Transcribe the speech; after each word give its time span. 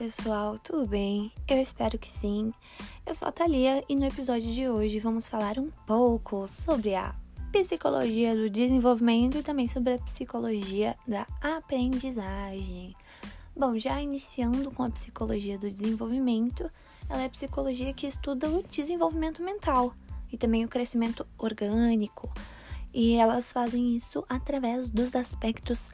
pessoal, 0.00 0.58
tudo 0.58 0.86
bem? 0.86 1.30
Eu 1.46 1.58
espero 1.58 1.98
que 1.98 2.08
sim. 2.08 2.54
Eu 3.04 3.14
sou 3.14 3.28
a 3.28 3.32
Thalia 3.32 3.84
e 3.86 3.94
no 3.94 4.06
episódio 4.06 4.50
de 4.50 4.66
hoje 4.66 4.98
vamos 4.98 5.26
falar 5.26 5.58
um 5.58 5.70
pouco 5.86 6.48
sobre 6.48 6.94
a 6.94 7.14
psicologia 7.52 8.34
do 8.34 8.48
desenvolvimento 8.48 9.36
e 9.36 9.42
também 9.42 9.68
sobre 9.68 9.92
a 9.92 9.98
psicologia 9.98 10.96
da 11.06 11.26
aprendizagem. 11.42 12.96
Bom, 13.54 13.78
já 13.78 14.00
iniciando 14.00 14.70
com 14.70 14.84
a 14.84 14.90
psicologia 14.90 15.58
do 15.58 15.68
desenvolvimento, 15.68 16.70
ela 17.06 17.20
é 17.20 17.26
a 17.26 17.30
psicologia 17.30 17.92
que 17.92 18.06
estuda 18.06 18.48
o 18.48 18.62
desenvolvimento 18.62 19.42
mental 19.42 19.92
e 20.32 20.38
também 20.38 20.64
o 20.64 20.68
crescimento 20.68 21.26
orgânico. 21.36 22.32
E 22.94 23.16
elas 23.16 23.52
fazem 23.52 23.98
isso 23.98 24.24
através 24.30 24.88
dos 24.88 25.14
aspectos 25.14 25.92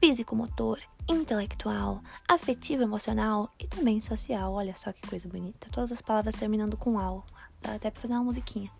físico-motor, 0.00 0.80
intelectual, 1.08 2.02
afetivo, 2.28 2.82
emocional 2.82 3.50
e 3.58 3.66
também 3.66 4.00
social. 4.00 4.52
Olha 4.52 4.74
só 4.74 4.92
que 4.92 5.06
coisa 5.06 5.28
bonita. 5.28 5.68
Todas 5.70 5.92
as 5.92 6.02
palavras 6.02 6.34
terminando 6.34 6.76
com 6.76 6.98
al. 6.98 7.24
Dá 7.60 7.74
até 7.74 7.90
para 7.90 8.00
fazer 8.00 8.14
uma 8.14 8.24
musiquinha. 8.24 8.70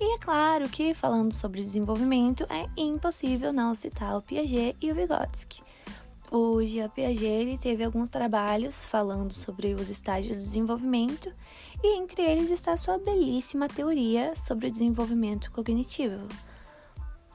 E 0.00 0.14
é 0.16 0.18
claro 0.18 0.68
que, 0.68 0.92
falando 0.92 1.32
sobre 1.32 1.62
desenvolvimento, 1.62 2.44
é 2.50 2.68
impossível 2.76 3.52
não 3.52 3.74
citar 3.74 4.16
o 4.16 4.22
Piaget 4.22 4.76
e 4.80 4.90
o 4.90 4.94
Vygotsky. 4.94 5.62
O 6.30 6.60
Jean 6.64 6.88
Piaget 6.88 7.24
ele 7.24 7.56
teve 7.56 7.84
alguns 7.84 8.08
trabalhos 8.08 8.84
falando 8.84 9.32
sobre 9.32 9.72
os 9.74 9.88
estágios 9.88 10.36
do 10.36 10.42
desenvolvimento, 10.42 11.32
e 11.82 11.96
entre 11.96 12.22
eles 12.22 12.50
está 12.50 12.76
sua 12.76 12.98
belíssima 12.98 13.68
teoria 13.68 14.34
sobre 14.34 14.66
o 14.66 14.70
desenvolvimento 14.70 15.52
cognitivo. 15.52 16.26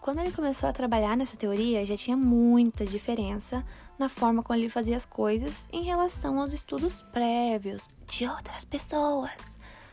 Quando 0.01 0.19
ele 0.19 0.31
começou 0.31 0.67
a 0.67 0.73
trabalhar 0.73 1.15
nessa 1.15 1.37
teoria, 1.37 1.85
já 1.85 1.95
tinha 1.95 2.17
muita 2.17 2.85
diferença 2.85 3.63
na 3.99 4.07
forma 4.07 4.41
como 4.41 4.57
ele 4.57 4.69
fazia 4.69 4.95
as 4.95 5.05
coisas 5.05 5.67
em 5.71 5.83
relação 5.83 6.39
aos 6.39 6.53
estudos 6.53 7.01
prévios 7.11 7.89
de 8.09 8.25
outras 8.25 8.63
pessoas 8.63 9.31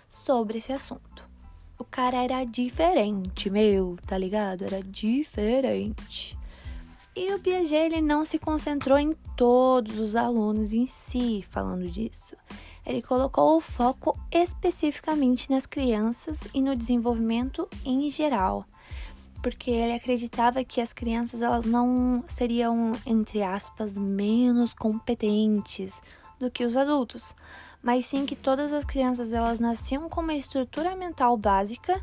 sobre 0.09 0.59
esse 0.59 0.73
assunto. 0.73 1.27
O 1.79 1.85
cara 1.85 2.23
era 2.23 2.45
diferente, 2.45 3.51
meu, 3.51 3.99
tá 4.07 4.17
ligado? 4.17 4.65
Era 4.65 4.81
diferente. 4.83 6.39
E 7.15 7.35
o 7.35 7.41
Piaget 7.41 7.75
ele 7.75 8.01
não 8.01 8.25
se 8.25 8.39
concentrou 8.39 8.99
em 8.99 9.13
todos 9.37 9.99
os 9.99 10.15
alunos 10.15 10.73
em 10.73 10.87
si 10.87 11.45
falando 11.51 11.91
disso. 11.91 12.37
Ele 12.85 13.03
colocou 13.03 13.57
o 13.57 13.61
foco 13.61 14.17
especificamente 14.31 15.51
nas 15.51 15.67
crianças 15.67 16.47
e 16.55 16.63
no 16.63 16.77
desenvolvimento 16.77 17.69
em 17.85 18.09
geral 18.11 18.65
porque 19.47 19.71
ele 19.71 19.93
acreditava 19.93 20.65
que 20.65 20.81
as 20.81 20.93
crianças 20.93 21.41
elas 21.41 21.65
não 21.65 22.25
seriam, 22.27 22.91
entre 23.07 23.45
aspas, 23.45 23.97
menos 23.97 24.75
competentes 24.75 26.03
do 26.37 26.51
que 26.51 26.65
os 26.65 26.77
adultos, 26.77 27.33
mas 27.81 28.07
sim 28.07 28.27
que 28.27 28.35
todas 28.35 28.73
as 28.73 28.85
crianças 28.85 29.33
elas 29.33 29.61
nasciam 29.61 30.09
com 30.09 30.21
uma 30.21 30.35
estrutura 30.35 30.97
mental 30.97 31.37
básica 31.37 32.03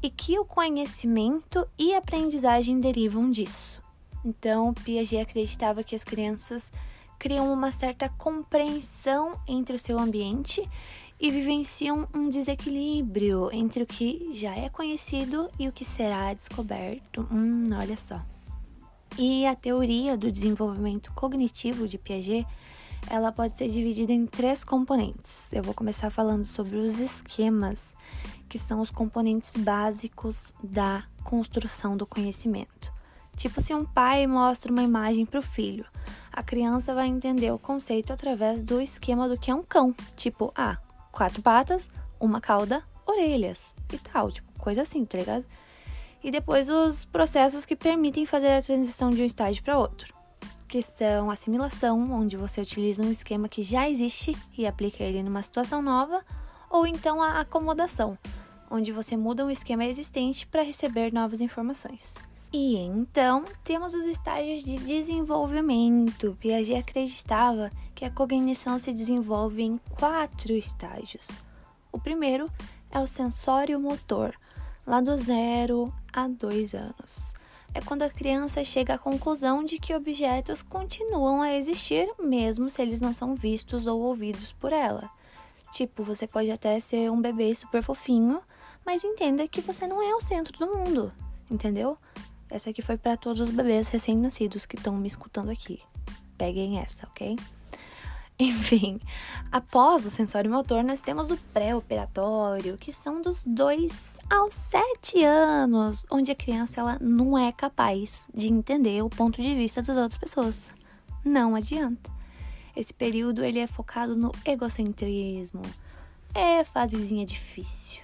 e 0.00 0.08
que 0.08 0.38
o 0.38 0.44
conhecimento 0.44 1.66
e 1.76 1.96
aprendizagem 1.96 2.78
derivam 2.78 3.28
disso. 3.28 3.82
Então, 4.24 4.72
Piaget 4.72 5.20
acreditava 5.20 5.82
que 5.82 5.96
as 5.96 6.04
crianças 6.04 6.70
criam 7.18 7.52
uma 7.52 7.72
certa 7.72 8.08
compreensão 8.08 9.36
entre 9.48 9.74
o 9.74 9.80
seu 9.80 9.98
ambiente 9.98 10.64
e 11.24 11.30
vivenciam 11.30 12.06
um 12.12 12.28
desequilíbrio 12.28 13.48
entre 13.50 13.82
o 13.82 13.86
que 13.86 14.28
já 14.34 14.54
é 14.54 14.68
conhecido 14.68 15.48
e 15.58 15.66
o 15.66 15.72
que 15.72 15.82
será 15.82 16.34
descoberto. 16.34 17.26
Hum, 17.32 17.64
olha 17.80 17.96
só. 17.96 18.20
E 19.16 19.46
a 19.46 19.54
teoria 19.54 20.18
do 20.18 20.30
desenvolvimento 20.30 21.10
cognitivo 21.14 21.88
de 21.88 21.96
Piaget, 21.96 22.46
ela 23.08 23.32
pode 23.32 23.54
ser 23.54 23.70
dividida 23.70 24.12
em 24.12 24.26
três 24.26 24.64
componentes. 24.64 25.50
Eu 25.54 25.62
vou 25.62 25.72
começar 25.72 26.10
falando 26.10 26.44
sobre 26.44 26.76
os 26.76 27.00
esquemas, 27.00 27.96
que 28.46 28.58
são 28.58 28.82
os 28.82 28.90
componentes 28.90 29.54
básicos 29.56 30.52
da 30.62 31.04
construção 31.22 31.96
do 31.96 32.06
conhecimento. 32.06 32.92
Tipo, 33.34 33.62
se 33.62 33.74
um 33.74 33.86
pai 33.86 34.26
mostra 34.26 34.70
uma 34.70 34.82
imagem 34.82 35.24
para 35.24 35.40
o 35.40 35.42
filho, 35.42 35.86
a 36.30 36.42
criança 36.42 36.94
vai 36.94 37.06
entender 37.06 37.50
o 37.50 37.58
conceito 37.58 38.12
através 38.12 38.62
do 38.62 38.78
esquema 38.78 39.26
do 39.26 39.38
que 39.38 39.50
é 39.50 39.54
um 39.54 39.62
cão. 39.62 39.94
Tipo, 40.16 40.52
ah, 40.54 40.76
quatro 41.14 41.40
patas, 41.40 41.90
uma 42.20 42.40
cauda, 42.40 42.82
orelhas 43.06 43.74
e 43.92 43.98
tal, 43.98 44.30
tipo, 44.30 44.46
coisa 44.58 44.82
assim, 44.82 45.04
tá 45.04 45.18
ligado? 45.18 45.44
E 46.22 46.30
depois 46.30 46.68
os 46.68 47.04
processos 47.04 47.64
que 47.64 47.76
permitem 47.76 48.26
fazer 48.26 48.52
a 48.52 48.62
transição 48.62 49.10
de 49.10 49.22
um 49.22 49.26
estágio 49.26 49.62
para 49.62 49.78
outro, 49.78 50.12
que 50.66 50.82
são 50.82 51.30
assimilação, 51.30 52.12
onde 52.12 52.36
você 52.36 52.60
utiliza 52.60 53.02
um 53.02 53.10
esquema 53.10 53.48
que 53.48 53.62
já 53.62 53.88
existe 53.88 54.36
e 54.56 54.66
aplica 54.66 55.04
ele 55.04 55.22
numa 55.22 55.42
situação 55.42 55.80
nova, 55.80 56.24
ou 56.70 56.86
então 56.86 57.22
a 57.22 57.40
acomodação, 57.40 58.18
onde 58.70 58.90
você 58.90 59.16
muda 59.16 59.44
um 59.44 59.50
esquema 59.50 59.84
existente 59.84 60.46
para 60.46 60.62
receber 60.62 61.12
novas 61.12 61.40
informações. 61.40 62.16
E 62.56 62.76
então 62.76 63.44
temos 63.62 63.94
os 63.94 64.06
estágios 64.06 64.62
de 64.62 64.78
desenvolvimento. 64.78 66.36
Piaget 66.40 66.78
acreditava 66.78 67.70
que 68.04 68.08
a 68.08 68.10
cognição 68.10 68.78
se 68.78 68.92
desenvolve 68.92 69.62
em 69.62 69.78
quatro 69.98 70.52
estágios. 70.52 71.40
O 71.90 71.98
primeiro 71.98 72.50
é 72.90 72.98
o 73.00 73.06
sensório 73.06 73.80
motor, 73.80 74.34
lá 74.86 75.00
do 75.00 75.16
zero 75.16 75.90
a 76.12 76.28
dois 76.28 76.74
anos. 76.74 77.32
É 77.72 77.80
quando 77.80 78.02
a 78.02 78.10
criança 78.10 78.62
chega 78.62 78.92
à 78.92 78.98
conclusão 78.98 79.64
de 79.64 79.78
que 79.78 79.94
objetos 79.94 80.60
continuam 80.60 81.40
a 81.40 81.54
existir, 81.54 82.06
mesmo 82.20 82.68
se 82.68 82.82
eles 82.82 83.00
não 83.00 83.14
são 83.14 83.34
vistos 83.34 83.86
ou 83.86 84.02
ouvidos 84.02 84.52
por 84.52 84.70
ela. 84.70 85.08
Tipo, 85.72 86.04
você 86.04 86.26
pode 86.26 86.50
até 86.50 86.78
ser 86.80 87.10
um 87.10 87.22
bebê 87.22 87.54
super 87.54 87.82
fofinho, 87.82 88.42
mas 88.84 89.02
entenda 89.02 89.48
que 89.48 89.62
você 89.62 89.86
não 89.86 90.02
é 90.02 90.14
o 90.14 90.20
centro 90.20 90.58
do 90.58 90.76
mundo, 90.76 91.10
entendeu? 91.50 91.96
Essa 92.50 92.68
aqui 92.68 92.82
foi 92.82 92.98
para 92.98 93.16
todos 93.16 93.40
os 93.40 93.48
bebês 93.48 93.88
recém-nascidos 93.88 94.66
que 94.66 94.76
estão 94.76 94.94
me 94.94 95.08
escutando 95.08 95.50
aqui. 95.50 95.80
Peguem 96.36 96.80
essa, 96.80 97.06
ok? 97.06 97.34
Enfim, 98.38 99.00
após 99.52 100.04
o 100.04 100.10
sensório 100.10 100.50
motor, 100.50 100.82
nós 100.82 101.00
temos 101.00 101.30
o 101.30 101.36
pré-operatório, 101.52 102.76
que 102.76 102.92
são 102.92 103.22
dos 103.22 103.44
2 103.44 104.18
aos 104.28 104.54
7 104.54 105.22
anos, 105.22 106.04
onde 106.10 106.32
a 106.32 106.34
criança 106.34 106.80
ela 106.80 106.98
não 107.00 107.38
é 107.38 107.52
capaz 107.52 108.26
de 108.34 108.48
entender 108.48 109.02
o 109.02 109.08
ponto 109.08 109.40
de 109.40 109.54
vista 109.54 109.82
das 109.82 109.96
outras 109.96 110.18
pessoas. 110.18 110.70
Não 111.24 111.54
adianta. 111.54 112.10
Esse 112.76 112.92
período 112.92 113.44
ele 113.44 113.60
é 113.60 113.68
focado 113.68 114.16
no 114.16 114.32
egocentrismo. 114.44 115.62
É 116.34 116.64
fasezinha 116.64 117.24
difícil. 117.24 118.02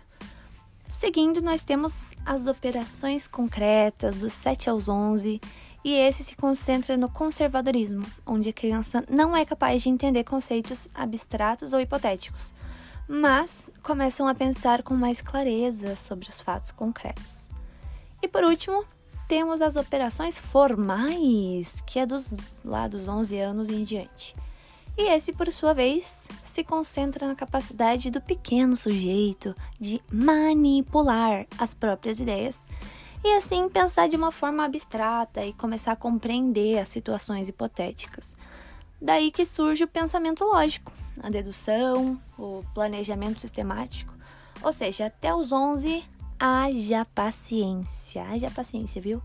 Seguindo, 0.89 1.43
nós 1.43 1.65
temos 1.65 2.15
as 2.25 2.47
operações 2.47 3.27
concretas 3.27 4.15
dos 4.15 4.33
7 4.33 4.71
aos 4.71 4.89
11, 4.89 5.41
e 5.85 5.95
esse 5.95 6.23
se 6.23 6.37
concentra 6.37 6.97
no 6.97 7.09
conservadorismo, 7.09 8.05
onde 8.27 8.49
a 8.49 8.53
criança 8.53 9.05
não 9.09 9.37
é 9.37 9.45
capaz 9.45 9.83
de 9.83 9.89
entender 9.89 10.25
conceitos 10.25 10.89
abstratos 10.95 11.73
ou 11.73 11.81
hipotéticos, 11.81 12.55
mas 13.09 13.71
começam 13.83 14.29
a 14.29 14.35
pensar 14.35 14.83
com 14.83 14.95
mais 14.95 15.21
clareza 15.21 15.97
sobre 15.97 16.29
os 16.29 16.39
fatos 16.39 16.71
concretos. 16.71 17.49
E 18.23 18.29
por 18.29 18.45
último, 18.45 18.85
temos 19.27 19.63
as 19.63 19.77
operações 19.77 20.37
formais, 20.37 21.81
que 21.87 21.99
é 21.99 22.05
dos 22.05 22.63
lá 22.65 22.87
dos 22.87 23.09
11 23.09 23.39
anos 23.39 23.71
em 23.71 23.83
diante. 23.83 24.35
E 24.99 25.09
esse, 25.09 25.33
por 25.33 25.51
sua 25.51 25.73
vez, 25.73 26.29
se 26.43 26.63
concentra 26.63 27.27
na 27.27 27.35
capacidade 27.35 28.11
do 28.11 28.21
pequeno 28.21 28.77
sujeito 28.77 29.55
de 29.79 30.03
manipular 30.13 31.47
as 31.59 31.73
próprias 31.73 32.21
ideias 32.21 32.67
e 33.23 33.35
assim 33.35 33.69
pensar 33.69 34.09
de 34.09 34.17
uma 34.17 34.31
forma 34.31 34.65
abstrata 34.65 35.45
e 35.45 35.53
começar 35.53 35.93
a 35.93 35.97
compreender 35.97 36.79
as 36.79 36.89
situações 36.89 37.49
hipotéticas. 37.49 38.37
Daí 39.01 39.31
que 39.31 39.47
surge 39.47 39.85
o 39.85 39.89
pensamento 39.89 40.45
lógico, 40.45 40.93
a 41.23 41.31
dedução, 41.31 42.21
o 42.39 42.63
planejamento 42.75 43.41
sistemático. 43.41 44.13
Ou 44.63 44.73
seja, 44.73 45.07
até 45.07 45.35
os 45.35 45.53
11, 45.53 46.05
haja 46.39 47.05
paciência, 47.07 48.23
haja 48.25 48.51
paciência, 48.51 49.01
viu? 49.01 49.23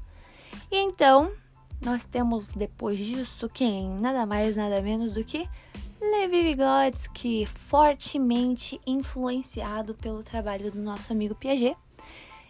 E 0.71 0.77
então, 0.77 1.31
nós 1.81 2.05
temos 2.05 2.49
depois 2.49 2.99
disso 2.99 3.49
quem? 3.49 3.89
Nada 3.99 4.25
mais, 4.25 4.55
nada 4.55 4.81
menos 4.81 5.11
do 5.11 5.23
que 5.23 5.47
Levi 5.99 6.43
Vygotsky, 6.43 7.45
fortemente 7.45 8.79
influenciado 8.85 9.93
pelo 9.95 10.23
trabalho 10.23 10.71
do 10.71 10.79
nosso 10.79 11.11
amigo 11.11 11.35
Piaget. 11.35 11.77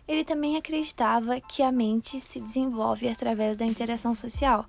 Ele 0.07 0.23
também 0.23 0.55
acreditava 0.55 1.39
que 1.41 1.63
a 1.63 1.71
mente 1.71 2.19
se 2.19 2.39
desenvolve 2.39 3.07
através 3.07 3.57
da 3.57 3.65
interação 3.65 4.13
social 4.13 4.65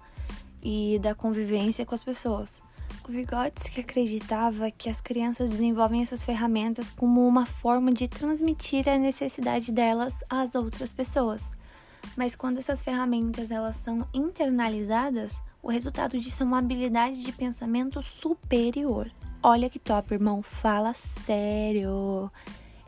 e 0.62 0.98
da 1.00 1.14
convivência 1.14 1.84
com 1.84 1.94
as 1.94 2.02
pessoas. 2.02 2.62
O 3.08 3.12
Vygotsky 3.12 3.80
acreditava 3.80 4.70
que 4.70 4.90
as 4.90 5.00
crianças 5.00 5.50
desenvolvem 5.50 6.02
essas 6.02 6.24
ferramentas 6.24 6.88
como 6.88 7.26
uma 7.26 7.46
forma 7.46 7.92
de 7.92 8.08
transmitir 8.08 8.88
a 8.88 8.98
necessidade 8.98 9.70
delas 9.70 10.24
às 10.28 10.56
outras 10.56 10.92
pessoas. 10.92 11.50
Mas 12.16 12.34
quando 12.34 12.58
essas 12.58 12.82
ferramentas 12.82 13.50
elas 13.50 13.76
são 13.76 14.08
internalizadas, 14.12 15.40
o 15.62 15.70
resultado 15.70 16.18
disso 16.18 16.42
é 16.42 16.46
uma 16.46 16.58
habilidade 16.58 17.22
de 17.22 17.30
pensamento 17.30 18.02
superior. 18.02 19.10
Olha 19.42 19.70
que 19.70 19.78
top, 19.78 20.14
irmão, 20.14 20.42
fala 20.42 20.92
sério. 20.92 22.30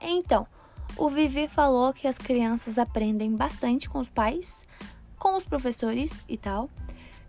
Então, 0.01 0.47
o 0.97 1.09
Vivi 1.09 1.49
falou 1.49 1.93
que 1.93 2.09
as 2.09 2.19
crianças 2.19 2.79
aprendem 2.79 3.35
bastante 3.35 3.89
com 3.89 3.99
os 3.99 4.09
pais, 4.09 4.65
com 5.19 5.37
os 5.37 5.45
professores 5.45 6.25
e 6.29 6.37
tal, 6.37 6.71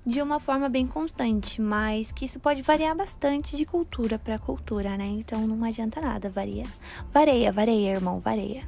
de 0.06 0.22
uma 0.22 0.40
forma 0.40 0.70
bem 0.70 0.88
constante, 0.88 1.62
mas 1.62 2.12
que 2.12 2.26
isso 2.26 2.40
pode 2.40 2.62
variar 2.62 2.96
bastante 2.96 3.56
de 3.56 3.66
cultura 3.66 4.18
para 4.18 4.40
cultura, 4.40 4.98
né? 4.98 5.06
Então 5.06 5.46
não 5.46 5.64
adianta 5.64 6.02
nada, 6.02 6.30
varia. 6.30 6.66
Vareia, 7.12 7.52
vareia, 7.52 7.92
irmão, 7.92 8.20
vareia. 8.20 8.64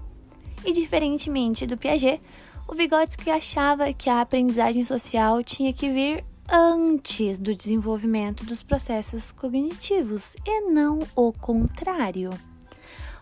E 0.63 0.71
diferentemente 0.71 1.65
do 1.65 1.77
Piaget, 1.77 2.21
o 2.67 2.75
Vygotsky 2.75 3.29
achava 3.29 3.91
que 3.94 4.09
a 4.09 4.21
aprendizagem 4.21 4.85
social 4.85 5.44
tinha 5.44 5.73
que 5.73 5.89
vir 5.89 6.23
antes 6.47 7.39
do 7.39 7.55
desenvolvimento 7.55 8.45
dos 8.45 8.61
processos 8.61 9.31
cognitivos 9.31 10.35
e 10.45 10.61
não 10.61 10.99
o 11.15 11.31
contrário. 11.31 12.29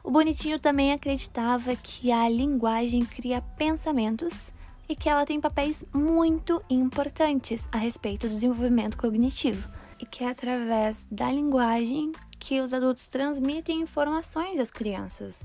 O 0.03 0.11
Bonitinho 0.11 0.59
também 0.59 0.93
acreditava 0.93 1.75
que 1.75 2.11
a 2.11 2.29
linguagem 2.29 3.05
cria 3.05 3.41
pensamentos 3.41 4.51
e 4.87 4.95
que 4.95 5.07
ela 5.07 5.25
tem 5.25 5.39
papéis 5.39 5.83
muito 5.93 6.63
importantes 6.69 7.67
a 7.71 7.77
respeito 7.77 8.27
do 8.27 8.33
desenvolvimento 8.33 8.97
cognitivo 8.97 9.69
e 9.99 10.05
que 10.05 10.23
é 10.23 10.29
através 10.29 11.07
da 11.11 11.31
linguagem 11.31 12.11
que 12.39 12.61
os 12.61 12.73
adultos 12.73 13.07
transmitem 13.07 13.81
informações 13.81 14.59
às 14.59 14.71
crianças. 14.71 15.43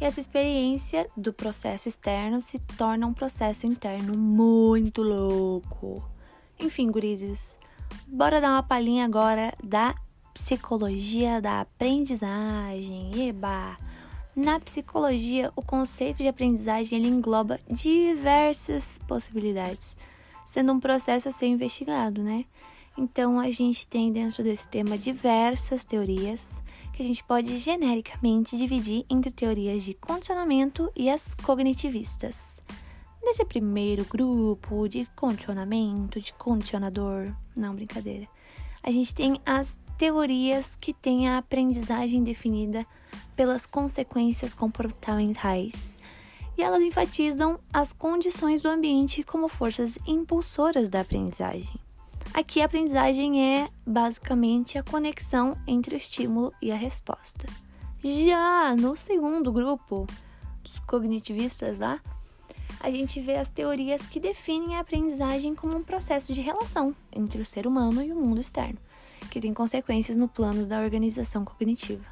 E 0.00 0.04
essa 0.04 0.20
experiência 0.20 1.08
do 1.16 1.32
processo 1.32 1.88
externo 1.88 2.40
se 2.40 2.58
torna 2.58 3.06
um 3.06 3.14
processo 3.14 3.66
interno 3.66 4.18
muito 4.18 5.00
louco. 5.00 6.04
Enfim, 6.58 6.90
gurizes, 6.90 7.56
bora 8.06 8.40
dar 8.40 8.50
uma 8.50 8.62
palhinha 8.62 9.04
agora 9.04 9.54
da 9.62 9.94
psicologia 10.32 11.40
da 11.40 11.60
aprendizagem. 11.60 13.28
Eba! 13.28 13.76
Na 14.34 14.58
psicologia, 14.58 15.52
o 15.54 15.62
conceito 15.62 16.18
de 16.18 16.28
aprendizagem 16.28 16.98
ele 16.98 17.08
engloba 17.08 17.60
diversas 17.70 18.98
possibilidades, 19.06 19.94
sendo 20.46 20.72
um 20.72 20.80
processo 20.80 21.28
a 21.28 21.32
ser 21.32 21.48
investigado, 21.48 22.22
né? 22.22 22.46
Então, 22.96 23.38
a 23.38 23.50
gente 23.50 23.86
tem 23.86 24.10
dentro 24.10 24.42
desse 24.42 24.66
tema 24.68 24.96
diversas 24.96 25.84
teorias 25.84 26.62
que 26.92 27.02
a 27.02 27.06
gente 27.06 27.24
pode 27.24 27.58
genericamente 27.58 28.56
dividir 28.56 29.04
entre 29.08 29.30
teorias 29.30 29.82
de 29.82 29.94
condicionamento 29.94 30.90
e 30.94 31.08
as 31.08 31.34
cognitivistas. 31.34 32.60
Nesse 33.22 33.44
primeiro 33.44 34.04
grupo 34.04 34.88
de 34.88 35.06
condicionamento, 35.16 36.20
de 36.20 36.32
condicionador, 36.34 37.32
não 37.56 37.74
brincadeira, 37.74 38.28
a 38.82 38.90
gente 38.90 39.14
tem 39.14 39.40
as 39.46 39.78
teorias 40.02 40.74
que 40.74 40.92
têm 40.92 41.28
a 41.28 41.38
aprendizagem 41.38 42.24
definida 42.24 42.84
pelas 43.36 43.66
consequências 43.66 44.52
comportamentais. 44.52 45.90
E 46.58 46.62
elas 46.62 46.82
enfatizam 46.82 47.60
as 47.72 47.92
condições 47.92 48.60
do 48.60 48.68
ambiente 48.68 49.22
como 49.22 49.46
forças 49.46 50.00
impulsoras 50.04 50.88
da 50.88 51.02
aprendizagem. 51.02 51.78
Aqui 52.34 52.60
a 52.60 52.64
aprendizagem 52.64 53.60
é 53.60 53.68
basicamente 53.86 54.76
a 54.76 54.82
conexão 54.82 55.56
entre 55.68 55.94
o 55.94 55.96
estímulo 55.96 56.52
e 56.60 56.72
a 56.72 56.76
resposta. 56.76 57.46
Já 58.02 58.74
no 58.74 58.96
segundo 58.96 59.52
grupo, 59.52 60.08
dos 60.64 60.80
cognitivistas 60.80 61.78
lá, 61.78 62.00
a 62.80 62.90
gente 62.90 63.20
vê 63.20 63.36
as 63.36 63.50
teorias 63.50 64.04
que 64.04 64.18
definem 64.18 64.74
a 64.74 64.80
aprendizagem 64.80 65.54
como 65.54 65.76
um 65.76 65.82
processo 65.84 66.34
de 66.34 66.40
relação 66.40 66.92
entre 67.12 67.40
o 67.40 67.46
ser 67.46 67.68
humano 67.68 68.02
e 68.02 68.10
o 68.10 68.16
mundo 68.16 68.40
externo, 68.40 68.80
que 69.30 69.40
tem 69.40 69.52
consequências 69.54 70.16
no 70.16 70.28
plano 70.28 70.66
da 70.66 70.80
organização 70.80 71.44
cognitiva. 71.44 72.04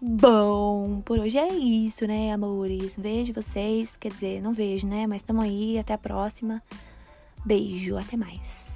Bom, 0.00 1.00
por 1.04 1.18
hoje 1.18 1.38
é 1.38 1.52
isso, 1.52 2.06
né, 2.06 2.32
amores? 2.32 2.96
Vejo 2.96 3.32
vocês, 3.32 3.96
quer 3.96 4.12
dizer, 4.12 4.40
não 4.40 4.52
vejo, 4.52 4.86
né? 4.86 5.06
Mas 5.06 5.22
tamo 5.22 5.40
aí, 5.40 5.76
até 5.78 5.92
a 5.92 5.98
próxima. 5.98 6.62
Beijo, 7.44 7.96
até 7.96 8.16
mais. 8.16 8.67